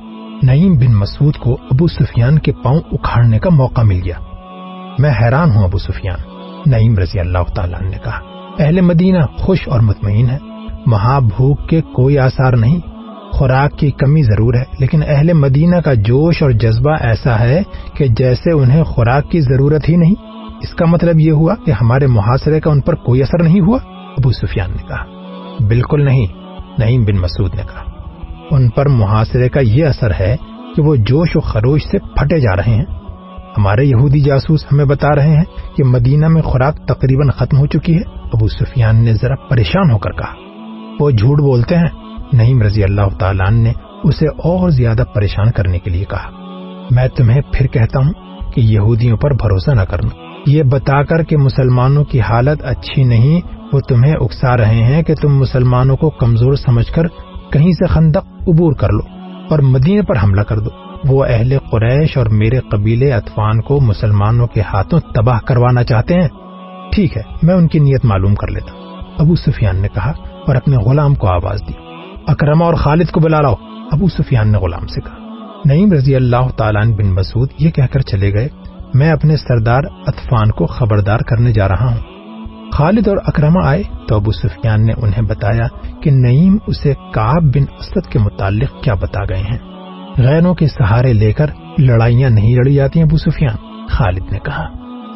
نعیم 0.43 0.73
بن 0.73 0.95
مسعود 0.95 1.35
کو 1.35 1.53
ابو 1.53 1.87
سفیان 1.87 2.39
کے 2.39 2.51
پاؤں 2.51 2.79
اکھاڑنے 2.91 3.39
کا 3.39 3.49
موقع 3.49 3.81
مل 3.81 3.99
گیا۔ 4.05 4.15
میں 4.99 5.11
حیران 5.21 5.51
ہوں، 5.51 5.63
ابو 5.63 5.77
سفیان۔ 5.77 6.19
نعیم 6.65 6.97
رضی 6.97 7.19
اللہ 7.19 7.53
تعالیٰ 7.55 7.81
نے 7.81 7.97
کہا، 8.03 8.19
اہل 8.59 8.81
مدینہ 8.81 9.19
خوش 9.37 9.67
اور 9.67 9.79
مطمئن 9.79 10.29
ہے 10.29 10.37
وہاں 10.87 11.21
بھوک 11.21 11.69
کے 11.69 11.81
کوئی 11.81 12.17
آثار 12.17 12.53
نہیں۔ 12.53 12.79
خوراک 13.31 13.79
کی 13.79 13.91
کمی 13.91 14.23
ضرور 14.23 14.53
ہے، 14.53 14.63
لیکن 14.79 15.01
اہل 15.07 15.33
مدینہ 15.33 15.75
کا 15.75 15.93
جوش 15.93 16.43
اور 16.43 16.51
جذبہ 16.51 16.91
ایسا 17.01 17.39
ہے 17.39 17.61
کہ 17.93 18.07
جیسے 18.07 18.51
انہیں 18.51 18.83
خوراک 18.83 19.31
کی 19.31 19.41
ضرورت 19.41 19.89
ہی 19.89 19.95
نہیں۔ 19.95 20.32
اس 20.63 20.73
کا 20.73 20.85
مطلب 20.85 21.19
یہ 21.19 21.31
ہوا 21.31 21.55
کہ 21.65 21.71
ہمارے 21.71 22.07
محاصرے 22.07 22.59
کا 22.59 22.71
ان 22.71 22.81
پر 22.81 22.95
کوئی 22.95 23.23
اثر 23.23 23.43
نہیں 23.43 23.59
ہوا، 23.59 23.77
ابو 24.17 24.31
سفیان 24.31 24.71
نے 24.71 24.87
کہا۔ 24.87 25.05
بالکل 25.67 26.05
نہیں، 26.05 26.27
نعیم 26.79 27.03
بن 27.03 27.15
مسعود 27.15 27.55
نے 27.55 27.61
کہا۔ 27.61 27.91
ان 28.51 28.69
پر 28.69 28.87
محاصرے 28.87 29.49
کا 29.49 29.59
یہ 29.59 29.85
اثر 29.85 30.11
ہے 30.19 30.35
کہ 30.75 30.81
وہ 30.81 30.95
جوش 30.95 31.35
و 31.35 31.39
خروش 31.39 31.81
سے 31.81 31.99
پھٹے 31.99 32.39
جا 32.39 32.55
رہے 32.55 32.75
ہیں۔ 32.75 32.85
ہمارے 33.57 33.85
یہودی 33.85 34.19
جاسوس 34.19 34.65
ہمیں 34.71 34.85
بتا 34.85 35.15
رہے 35.15 35.37
ہیں 35.37 35.43
کہ 35.75 35.83
مدینہ 35.83 36.27
میں 36.27 36.41
خوراک 36.41 36.75
تقریباً 36.87 37.29
ختم 37.29 37.57
ہو 37.57 37.65
چکی 37.65 37.95
ہے۔ 37.95 38.01
ابو 38.07 38.47
سفیان 38.47 39.05
نے 39.05 39.13
ذرا 39.13 39.35
پریشان 39.49 39.91
ہو 39.91 39.97
کر 39.97 40.11
کہا۔ 40.11 40.33
وہ 40.99 41.11
جھوٹ 41.11 41.39
بولتے 41.39 41.77
ہیں۔ 41.77 41.89
نعیم 42.33 42.61
رضی 42.61 42.83
اللہ 42.83 43.17
تعالیٰ 43.19 43.51
نے 43.51 43.73
اسے 44.03 44.27
اور 44.27 44.69
زیادہ 44.69 45.03
پریشان 45.15 45.51
کرنے 45.51 45.79
کے 45.79 45.89
لیے 45.89 46.05
کہا۔ 46.05 46.29
میں 46.91 47.07
تمہیں 47.07 47.41
پھر 47.51 47.67
کہتا 47.67 47.99
ہوں 47.99 48.13
کہ 48.51 48.61
یہودیوں 48.61 49.17
پر 49.17 49.31
بھروسہ 49.31 49.71
نہ 49.71 49.81
کرنا۔ 49.81 50.22
یہ 50.45 50.63
بتا 50.63 51.03
کر 51.03 51.23
کہ 51.23 51.37
مسلمانوں 51.37 52.03
کی 52.03 52.21
حالت 52.21 52.63
اچھی 52.63 53.03
نہیں، 53.03 53.41
وہ 53.73 53.79
تمہیں 53.79 54.13
اکسا 54.13 54.57
رہے 54.57 54.83
ہیں 54.83 55.03
کہ 55.03 55.15
تم 55.15 55.37
مسلمانوں 55.37 55.97
کو 55.97 56.09
کمزور 56.09 56.53
سمجھ 56.53 56.91
کر 56.91 57.07
کہیں 57.51 57.71
سے 57.71 57.85
خندق 57.85 58.49
عبور 58.49 58.73
کر 58.73 58.89
لو 58.91 59.01
اور 59.49 59.59
مدینے 59.59 60.01
پر 60.01 60.15
حملہ 60.23 60.41
کر 60.41 60.59
دو۔ 60.59 60.69
وہ 61.05 61.25
اہل 61.25 61.57
قریش 61.71 62.17
اور 62.17 62.25
میرے 62.25 62.59
قبیلے 62.59 63.13
اطفان 63.13 63.61
کو 63.61 63.79
مسلمانوں 63.79 64.47
کے 64.47 64.61
ہاتھوں 64.61 64.99
تباہ 64.99 65.39
کروانا 65.39 65.83
چاہتے 65.83 66.21
ہیں۔ 66.21 66.27
ٹھیک 66.91 67.17
ہے، 67.17 67.21
میں 67.43 67.55
ان 67.55 67.67
کی 67.67 67.79
نیت 67.79 68.05
معلوم 68.05 68.35
کر 68.35 68.47
لیتا۔ 68.47 68.71
ابو 69.17 69.35
سفیان 69.35 69.75
نے 69.75 69.87
کہا 69.87 70.11
اور 70.47 70.55
اپنے 70.55 70.77
غلام 70.77 71.15
کو 71.15 71.27
آواز 71.27 71.61
دی۔ 71.67 71.73
اکرما 72.27 72.65
اور 72.65 72.73
خالد 72.73 73.11
کو 73.11 73.19
بلا 73.19 73.41
لاؤ، 73.41 73.55
ابو 73.91 74.07
سفیان 74.07 74.51
نے 74.51 74.57
غلام 74.57 74.87
سے 74.87 75.01
کہا۔ 75.01 75.15
نعیم 75.65 75.91
رضی 75.91 76.15
اللہ 76.15 76.49
تعالیٰ 76.57 76.85
بن 76.85 77.07
مسعود 77.07 77.49
یہ 77.59 77.69
کہہ 77.69 77.85
کر 77.91 77.99
چلے 77.99 78.33
گئے 78.33 78.47
میں 78.93 79.11
اپنے 79.11 79.37
سردار 79.37 79.81
اطفان 80.07 80.51
کو 80.51 80.65
خبردار 80.65 81.19
کرنے 81.19 81.51
جا 81.51 81.67
رہا 81.67 81.93
ہوں۔ 81.93 81.97
خالد 82.71 83.07
اور 83.07 83.17
اکرما 83.25 83.67
آئے 83.67 83.83
تو 84.07 84.15
ابو 84.15 84.31
سفیان 84.31 84.85
نے 84.85 84.93
انہیں 84.97 85.21
بتایا 85.21 85.67
کہ 86.01 86.11
نعیم 86.11 86.57
اسے 86.67 86.93
کاب 87.13 87.43
بن 87.43 87.65
اسد 87.79 88.11
کے 88.11 88.19
متعلق 88.19 88.83
کیا 88.83 88.93
بتا 88.93 89.23
گئے 89.29 89.41
ہیں۔ 89.41 89.57
غیروں 90.17 90.55
کے 90.55 90.67
سہارے 90.67 91.13
لے 91.13 91.33
کر 91.33 91.45
لڑائیاں 91.77 92.29
نہیں 92.29 92.55
لڑی 92.55 92.73
جاتی 92.73 93.01
ابو 93.01 93.17
سفیان، 93.17 93.87
خالد 93.89 94.31
نے 94.31 94.39
کہا۔ 94.39 94.65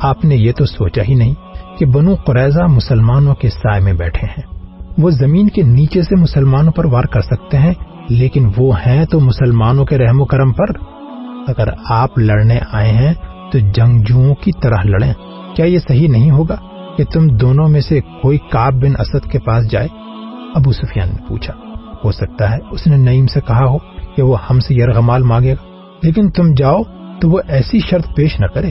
آپ 0.01 0.25
نے 0.25 0.35
یہ 0.35 0.51
تو 0.51 0.65
سوچا 0.65 1.01
ہی 1.09 1.13
نہیں 1.13 1.33
کہ 1.77 1.85
بنو 1.85 2.15
قریضہ 2.15 2.61
مسلمانوں 2.61 3.35
کے 3.35 3.49
سائے 3.49 3.81
میں 3.81 3.93
بیٹھے 3.93 4.27
ہیں۔ 4.27 4.53
وہ 4.97 5.09
زمین 5.09 5.49
کے 5.49 5.61
نیچے 5.61 6.01
سے 6.01 6.15
مسلمانوں 6.15 6.71
پر 6.71 6.85
وار 6.85 7.03
کر 7.03 7.21
سکتے 7.21 7.57
ہیں، 7.57 7.73
لیکن 8.09 8.49
وہ 8.57 8.77
ہیں 8.77 9.05
تو 9.05 9.19
مسلمانوں 9.19 9.85
کے 9.85 9.97
رحم 9.97 10.21
و 10.21 10.25
کرم 10.25 10.51
پر۔ 10.51 10.65
اگر 11.47 11.67
آپ 11.89 12.17
لڑنے 12.17 12.59
آئے 12.71 12.91
ہیں 12.91 13.13
تو 13.51 13.59
جنگجوؤں 13.59 14.35
کی 14.35 14.51
طرح 14.61 14.77
لڑیں۔ 14.83 15.13
کیا 15.55 15.65
یہ 15.65 15.79
صحیح 15.79 16.09
نہیں 16.09 16.31
ہوگا 16.31 16.55
کہ 16.97 17.03
تم 17.03 17.27
دونوں 17.27 17.67
میں 17.67 17.81
سے 17.81 17.99
کوئی 18.21 18.37
کاب 18.37 18.73
بن 18.73 18.91
اسد 18.99 19.31
کے 19.31 19.39
پاس 19.39 19.71
جائے؟ 19.71 19.87
ابو 20.55 20.71
سفیان 20.71 21.07
نے 21.07 21.27
پوچھا۔ 21.27 21.53
ہو 22.03 22.11
سکتا 22.11 22.51
ہے 22.51 22.57
اس 22.71 22.87
نے 22.87 22.97
نعیم 22.97 23.27
سے 23.27 23.39
کہا 23.47 23.65
ہو 23.65 23.77
کہ 24.15 24.21
وہ 24.21 24.37
ہم 24.49 24.59
سے 24.59 24.73
یرغمال 24.73 25.23
مانگے 25.23 25.53
گا، 25.53 25.65
لیکن 26.03 26.31
تم 26.31 26.53
جاؤ 26.53 26.81
تو 27.21 27.29
وہ 27.29 27.39
ایسی 27.47 27.79
شرط 27.79 28.15
پیش 28.15 28.39
نہ 28.39 28.45
کرے۔ 28.45 28.69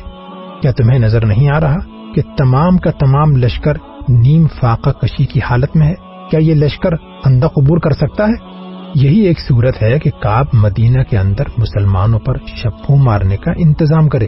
کیا 0.62 0.72
تمہیں 0.72 0.98
نظر 0.98 1.26
نہیں 1.26 1.50
آ 1.50 1.60
رہا 1.60 1.76
کہ 2.14 2.22
تمام 2.36 2.78
کا 2.78 2.90
تمام 2.90 3.36
لشکر 3.36 3.74
نیم 4.08 4.46
فاقہ 4.60 4.90
کشی 4.90 5.24
کی 5.24 5.40
حالت 5.40 5.76
میں 5.76 5.86
ہے؟ 5.86 5.94
کیا 6.30 6.40
یہ 6.40 6.54
لشکر 6.54 6.90
اندہ 7.24 7.46
قبور 7.46 7.78
کر 7.78 7.90
سکتا 7.90 8.24
ہے؟ 8.24 8.56
یہی 8.94 9.20
ایک 9.20 9.40
صورت 9.40 9.82
ہے 9.82 9.98
کہ 9.98 10.10
کاب 10.22 10.46
مدینہ 10.52 11.02
کے 11.02 11.18
اندر 11.18 11.44
مسلمانوں 11.58 12.18
پر 12.18 12.36
شپو 12.46 12.96
مارنے 12.96 13.36
کا 13.36 13.50
انتظام 13.56 14.08
کرے۔ 14.08 14.26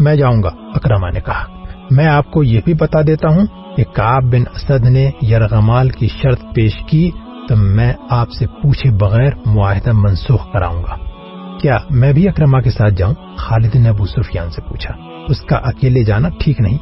میں 0.00 0.16
جاؤں 0.16 0.42
گا 0.42 0.50
اکرما 0.74 1.10
نے 1.10 1.20
کہا۔ 1.20 1.44
میں 1.90 2.06
آپ 2.06 2.30
کو 2.30 2.42
یہ 2.42 2.60
بھی 2.64 2.74
بتا 2.74 3.00
دیتا 3.06 3.28
ہوں 3.28 3.76
کہ 3.76 3.84
کاب 3.92 4.22
بن 4.22 4.44
اسد 4.54 4.86
نے 4.86 5.10
یرغمال 5.22 5.88
کی 5.90 6.08
شرط 6.08 6.40
پیش 6.54 6.72
کی، 6.86 7.10
تو 7.48 7.56
میں 7.56 7.92
آپ 8.10 8.30
سے 8.30 8.46
پوچھے 8.46 8.90
بغیر 8.90 9.30
معاہدہ 9.46 9.92
منسوخ 9.92 10.52
کراؤں 10.52 10.82
گا۔ 10.82 10.96
کیا 11.58 11.78
میں 11.90 12.12
بھی 12.12 12.28
اکرما 12.28 12.60
کے 12.60 12.70
ساتھ 12.70 12.94
جاؤں؟ 12.94 13.14
خالد 13.36 13.76
نے 13.76 13.88
ابو 13.88 14.06
سفیان 14.06 14.50
سے 14.50 14.62
پوچھا۔ 14.62 14.94
اس 15.28 15.40
کا 15.40 15.56
اکیلے 15.56 16.04
جانا 16.04 16.28
ٹھیک 16.38 16.60
نہیں۔ 16.60 16.78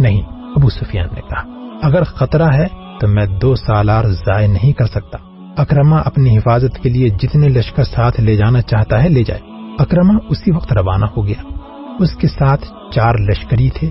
نہیں، 0.00 0.22
ابو 0.56 0.70
سفیان 0.70 1.06
نے 1.14 1.20
کہا۔ 1.20 1.42
اگر 1.82 2.04
خطرہ 2.04 2.48
ہے 2.54 2.66
تو 3.00 3.08
میں 3.08 3.26
دو 3.26 3.54
سالار 3.54 4.04
ضائع 4.04 4.48
نہیں 4.48 4.72
کر 4.72 4.86
سکتا۔ 4.86 5.18
اکرما 5.56 5.96
اپنی 5.96 6.38
حفاظت 6.38 6.82
کے 6.82 6.88
لیے 6.88 7.08
جتنے 7.08 7.48
لشکر 7.48 7.84
ساتھ 7.84 8.20
لے 8.20 8.36
جانا 8.36 8.62
چاہتا 8.62 9.02
ہے 9.02 9.08
لے 9.08 9.24
جائے۔ 9.24 9.40
اکرما 9.78 10.14
اسی 10.28 10.56
وقت 10.56 10.72
روانہ 10.72 11.04
ہو 11.16 11.26
گیا۔ 11.26 11.59
اس 12.00 12.14
کے 12.14 12.28
ساتھ 12.28 12.64
چار 12.94 13.14
لشکری 13.14 13.70
تھے۔ 13.70 13.90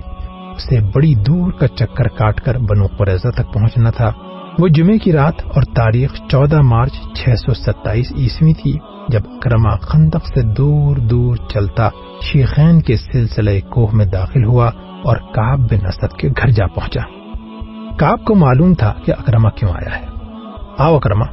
اسے 0.50 0.78
بڑی 0.94 1.14
دور 1.14 1.52
کا 1.52 1.68
چکر 1.68 2.08
کاٹ 2.08 2.40
کر 2.40 2.58
بنو 2.58 2.86
قریضہ 2.86 3.28
تک 3.28 3.52
پہنچنا 3.52 3.90
تھا۔ 3.90 4.12
وہ 4.58 4.68
جمعے 4.68 4.98
کی 4.98 5.12
رات 5.12 5.34
اور 5.46 5.62
تاریخ 5.62 6.12
چودہ 6.28 6.60
مارچ 6.60 6.92
چھ 7.14 7.28
سو 7.46 7.54
ستائیس 7.54 8.12
عیسوی 8.16 8.54
تھی، 8.54 8.78
جب 9.08 9.20
اکرما 9.26 9.76
خندق 9.76 10.26
سے 10.26 10.42
دور 10.42 10.96
دور 10.96 11.36
چلتا 11.36 11.88
شیخین 12.22 12.80
کے 12.80 12.96
سلسلے 12.96 13.60
کوہ 13.60 13.86
میں 13.92 14.04
داخل 14.04 14.44
ہوا 14.44 14.70
اور 15.04 15.16
کاب 15.16 15.58
بن 15.58 15.86
اسد 15.86 16.16
کے 16.16 16.28
گھر 16.28 16.50
جا 16.50 16.66
پہنچا۔ 16.66 17.00
کاب 17.96 18.24
کو 18.24 18.34
معلوم 18.34 18.74
تھا 18.74 18.94
کہ 19.04 19.12
اکرما 19.12 19.50
کیوں 19.50 19.70
آیا 19.70 20.00
ہے۔ 20.00 20.06
آؤ 20.78 20.96
اکرما 20.96 21.26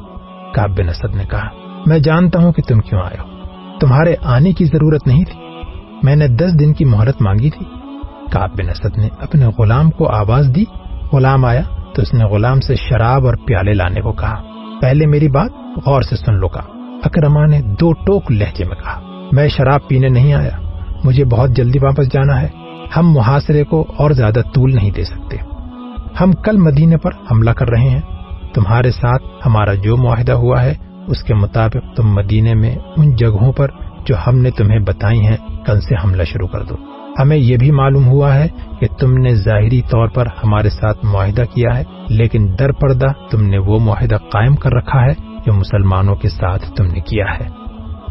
کاب 0.52 0.70
بن 0.70 0.90
اسد 0.90 1.16
نے 1.16 1.24
کہا، 1.24 1.48
میں 1.86 2.00
جانتا 2.00 2.40
ہوں 2.40 2.52
کہ 2.52 2.62
تم 2.62 2.80
کیوں 2.80 3.02
آئے 3.02 3.18
ہو۔ 3.20 3.26
تمہارے 3.80 4.16
آنے 4.24 4.54
کی 4.54 4.66
ضرورت 4.66 5.08
نہیں 5.08 5.24
تھی۔ 5.24 5.47
میں 6.04 6.16
نے 6.16 6.28
دس 6.28 6.60
دن 6.60 6.74
کی 6.74 6.86
مہرت 6.86 7.22
مانگی 7.22 7.50
تھی۔ 7.50 7.66
کاب 8.32 8.50
بن 8.52 8.70
اسد 8.70 8.98
نے 8.98 9.10
اپنے 9.20 9.46
غلام 9.46 9.92
کو 9.92 10.10
آواز 10.10 10.52
دی۔ 10.56 10.64
غلام 11.14 11.46
آیا 11.46 11.62
تو 11.96 12.02
اس 12.02 12.14
نے 12.14 12.26
غلام 12.26 12.60
سے 12.60 12.76
شراب 12.76 13.26
اور 13.26 13.34
پیالے 13.46 13.74
لانے 13.74 14.02
کو 14.02 14.12
کہا۔ 14.12 14.42
پہلے 14.82 15.06
میری 15.06 15.28
بات 15.28 15.52
غور 15.86 16.02
سے 16.02 16.16
سن 16.16 16.34
لو، 16.34 16.48
کہا۔ 16.48 16.64
اکرما 17.04 17.46
نے 17.46 17.62
دو 17.62 17.94
ٹوک 17.94 18.32
لہجے 18.32 18.66
میں 18.66 18.76
کہا۔ 18.76 19.02
میں 19.32 19.48
شراب 19.48 19.88
پینے 19.88 20.10
نہیں 20.10 20.34
آیا۔ 20.34 20.52
مجھے 21.04 21.26
بہت 21.26 21.50
جلدی 21.50 21.80
واپس 21.80 22.14
جانا 22.14 22.42
ہے۔ 22.42 22.48
ہم 22.98 23.12
محاصرے 23.12 23.64
کو 23.64 23.86
اور 23.98 24.12
زیادہ 24.12 24.42
طول 24.54 24.76
نہیں 24.76 24.92
دے 24.92 25.04
سکتے۔ 25.04 25.38
ہم 26.22 26.32
کل 26.32 26.58
مدینے 26.58 26.98
پر 26.98 27.12
حملہ 27.32 27.52
کر 27.52 27.70
رہے 27.70 27.90
ہیں۔ 27.90 28.02
تمہارے 28.54 28.92
ساتھ 28.92 29.24
ہمارا 29.46 29.74
جو 29.74 29.98
معاہدہ 29.98 30.32
ہوا 30.32 30.64
ہے، 30.64 30.74
اس 31.08 31.24
کے 31.24 31.34
مطابق 31.34 31.96
تم 31.96 32.14
مدینے 32.14 32.54
میں 32.54 32.76
ان 32.98 33.16
جگہوں 33.16 33.52
پر 33.52 33.68
جو 34.08 34.16
ہم 34.28 34.38
نے 34.38 34.52
تمہیں 34.52 34.80
بتائی 34.80 35.26
ہیں، 35.26 35.38
کل 35.66 35.82
سے 35.82 35.96
حملہ 36.04 36.24
شروع 36.24 36.48
کر 36.48 36.64
دو۔ 36.64 36.76
ہمیں 37.20 37.38
یہ 37.38 37.58
بھی 37.58 37.72
معلوم 37.72 38.08
ہوا 38.08 38.36
ہے 38.36 38.48
کہ 38.80 38.88
تم 39.00 39.14
نے 39.14 39.36
ظاہری 39.36 39.82
طور 39.82 40.08
پر 40.08 40.26
ہمارے 40.26 40.70
ساتھ 40.70 41.06
معاہدہ 41.06 41.44
کیا 41.54 41.78
ہے، 41.78 41.84
لیکن 42.10 42.56
در 42.60 42.72
پردہ 42.72 43.06
تم 43.32 43.44
نے 43.44 43.58
وہ 43.58 43.80
معاہدہ 43.80 44.16
قائم 44.16 44.56
کر 44.56 44.74
رکھا 44.74 45.06
ہے 45.06 45.14
جو 45.46 45.54
مسلمانوں 45.54 46.16
کے 46.16 46.30
ساتھ 46.30 46.72
تم 46.76 46.84
نے 46.84 47.00
کیا 47.00 47.26
ہے۔ 47.40 47.48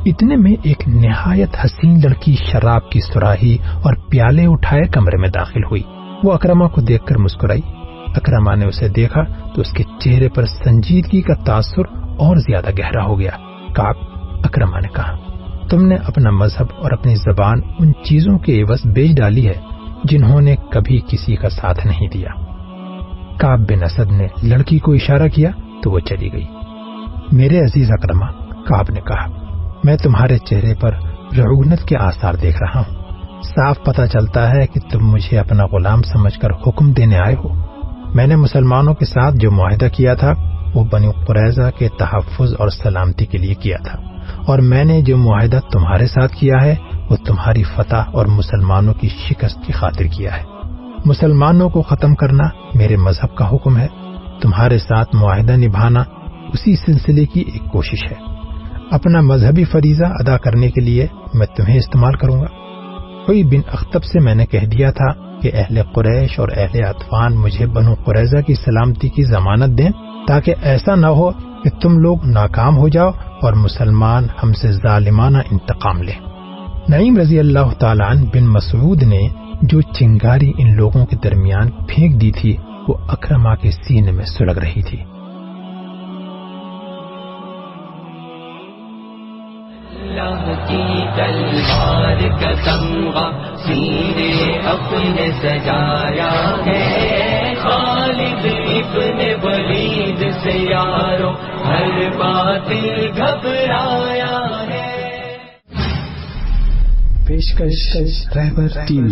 اتنے 0.06 0.36
میں 0.36 0.52
ایک 0.62 0.88
نہایت 0.88 1.56
حسین 1.64 2.00
لڑکی 2.04 2.36
شراب 2.52 2.90
کی 2.90 3.00
سراہی 3.00 3.56
اور 3.72 3.94
پیالے 4.10 4.46
اٹھائے 4.46 4.82
کمرے 4.82 5.16
میں 5.16 5.28
داخل 5.28 5.64
ہوئی۔ 5.64 5.82
وہ 6.24 6.32
اکرما 6.32 6.68
کو 6.68 6.80
دیکھ 6.80 7.06
کر 7.06 7.18
مسکرائی۔ 7.18 7.60
اکرما 8.16 8.54
نے 8.54 8.66
اسے 8.66 8.88
دیکھا 8.88 9.22
تو 9.54 9.60
اس 9.60 9.72
کے 9.72 9.84
چہرے 10.00 10.28
پر 10.28 10.44
سنجیدگی 10.44 11.20
کا 11.20 11.34
تاثر 11.34 11.86
اور 12.16 12.36
زیادہ 12.36 12.70
گہرا 12.78 13.04
ہو 13.04 13.20
گیا۔ 13.20 13.30
کاپ 13.72 13.96
اکرما 14.44 14.80
نے 14.80 14.88
کہا 14.88 15.16
تم 15.70 15.86
نے 15.86 15.94
اپنا 15.94 16.30
مذہب 16.30 16.66
اور 16.78 16.90
اپنی 16.90 17.14
زبان 17.14 17.60
ان 17.78 17.92
چیزوں 18.04 18.38
کے 18.38 18.62
عوض 18.62 18.86
بیچ 18.86 19.16
ڈالی 19.16 19.48
ہے 19.48 19.54
جنہوں 20.04 20.40
نے 20.40 20.56
کبھی 20.70 21.00
کسی 21.08 21.36
کا 21.36 21.48
ساتھ 21.48 21.86
نہیں 21.86 22.08
دیا۔ 22.08 22.30
کاب 23.38 23.60
بن 23.60 23.82
اسد 23.82 24.12
نے 24.12 24.26
لڑکی 24.42 24.78
کو 24.78 24.92
اشارہ 24.92 25.28
کیا 25.28 25.50
تو 25.82 25.90
وہ 25.90 25.98
چلی 25.98 26.32
گئی۔ 26.32 26.46
میرے 27.32 27.60
عزیز 27.60 27.90
اکرما 27.90 28.26
کاب 28.66 28.86
نے 28.90 29.00
کہا، 29.00 29.26
میں 29.84 29.96
تمہارے 29.96 30.38
چہرے 30.38 30.74
پر 30.74 30.92
رعونت 31.38 31.82
کے 31.82 31.96
آثار 31.96 32.34
دیکھ 32.34 32.62
رہا 32.62 32.80
ہوں۔ 32.80 33.06
صاف 33.42 33.84
پتہ 33.84 34.02
چلتا 34.12 34.52
ہے 34.52 34.66
کہ 34.66 34.80
تم 34.90 35.10
مجھے 35.10 35.38
اپنا 35.38 35.66
غلام 35.66 36.02
سمجھ 36.02 36.40
کر 36.40 36.48
حکم 36.50 36.92
دینے 36.92 37.18
آئے 37.18 37.34
ہو۔ 37.34 37.48
میں 38.14 38.26
نے 38.26 38.36
مسلمانوں 38.36 38.94
کے 38.94 39.04
ساتھ 39.04 39.36
جو 39.36 39.50
معاہدہ 39.50 39.88
کیا 39.92 40.14
تھا، 40.14 40.32
وہ 40.74 40.84
بنی 40.92 41.08
قریضہ 41.26 41.70
کے 41.78 41.88
تحفظ 41.98 42.54
اور 42.58 42.68
سلامتی 42.68 43.26
کے 43.26 43.38
لیے 43.38 43.54
کیا 43.54 43.76
تھا۔ 43.84 44.15
اور 44.46 44.58
میں 44.58 44.84
نے 44.84 45.02
جو 45.02 45.16
معاہدہ 45.16 45.60
تمہارے 45.72 46.06
ساتھ 46.06 46.36
کیا 46.36 46.62
ہے، 46.62 46.74
وہ 47.10 47.16
تمہاری 47.16 47.62
فتح 47.62 48.02
اور 48.12 48.26
مسلمانوں 48.26 48.94
کی 48.94 49.08
شکست 49.08 49.66
کی 49.66 49.72
خاطر 49.72 50.04
کیا 50.04 50.36
ہے۔ 50.36 50.42
مسلمانوں 51.04 51.68
کو 51.68 51.82
ختم 51.82 52.14
کرنا 52.14 52.44
میرے 52.74 52.96
مذہب 52.96 53.36
کا 53.36 53.50
حکم 53.50 53.76
ہے۔ 53.76 53.86
تمہارے 54.40 54.78
ساتھ 54.78 55.16
معاہدہ 55.16 55.52
نبھانا 55.52 56.00
اسی 56.52 56.76
سلسلے 56.76 57.24
کی 57.24 57.40
ایک 57.40 57.72
کوشش 57.72 58.12
ہے۔ 58.12 58.14
اپنا 58.90 59.20
مذہبی 59.20 59.64
فریضہ 59.64 60.04
ادا 60.04 60.36
کرنے 60.36 60.70
کے 60.70 60.80
لیے 60.80 61.06
میں 61.34 61.46
تمہیں 61.56 61.78
استعمال 61.78 62.14
کروں 62.14 62.40
گا۔ 62.40 62.46
کوئی 63.26 63.44
بن 63.44 63.60
اختب 63.72 64.04
سے 64.04 64.20
میں 64.20 64.34
نے 64.34 64.46
کہہ 64.46 64.66
دیا 64.66 64.90
تھا 64.90 65.40
کہ 65.40 65.50
اہل 65.54 65.82
قریش 65.94 66.38
اور 66.38 66.48
اہل 66.56 66.84
اطفان 66.84 67.34
مجھے 67.34 67.66
بنو 67.66 67.94
قریضہ 67.94 68.36
کی 68.36 68.54
سلامتی 68.54 69.08
کی 69.08 69.24
ضمانت 69.24 69.78
دیں 69.78 69.90
تاکہ 70.28 70.54
ایسا 70.62 70.94
نہ 70.94 71.06
ہو 71.06 71.30
کہ 71.66 71.80
تم 71.80 71.98
لوگ 71.98 72.24
ناکام 72.24 72.76
ہو 72.76 72.88
جاؤ 72.88 73.10
اور 73.42 73.52
مسلمان 73.52 74.26
ہم 74.42 74.52
سے 74.52 74.72
ظالمانہ 74.72 75.38
انتقام 75.50 76.02
لیں 76.02 76.20
نعیم 76.88 77.16
رضی 77.16 77.38
اللہ 77.38 77.72
تعالیٰ 77.78 78.14
بن 78.14 78.44
مسعود 78.44 79.02
نے 79.02 79.28
جو 79.62 79.80
چنگاری 79.80 80.52
ان 80.58 80.76
لوگوں 80.76 81.06
کے 81.06 81.16
درمیان 81.16 81.70
پھینک 81.70 82.20
دی 82.20 82.32
تھی، 82.32 82.56
وہ 82.88 82.94
اکرما 83.08 83.54
کے 83.54 83.70
سینے 83.70 84.12
میں 84.12 84.24
سلگ 84.24 84.58
رہی 84.58 84.82
تھی۔ 84.82 84.98
جی 90.68 91.04
تلوار 91.16 92.20
کا 92.40 92.52
تمغہ 92.64 93.56
سینے 93.66 94.58
اپنے 94.58 95.30
سجایا 95.40 96.56
ہے، 96.66 97.54
خالد 97.62 98.55
ابن 98.86 99.20
ولید 99.42 100.24
سے 100.42 100.56
یارو 100.70 101.30
ہر 101.64 102.08
باطل 102.18 103.06
گھبرایا 103.16 104.34
ہے 104.68 104.84
پیشکش 107.26 107.86
رہبر 108.36 108.84
ٹیم 108.88 109.06